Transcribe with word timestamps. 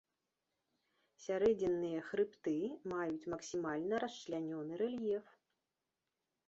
Сярэдзінныя 1.25 1.99
хрыбты 2.09 2.55
маюць 2.95 3.29
максімальна 3.35 3.95
расчлянёны 4.07 4.73
рэльеф. 4.83 5.25